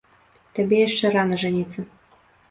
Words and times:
Табе 0.59 0.77
яшчэ 0.87 1.11
рана 1.15 1.37
жаніцца. 1.43 1.85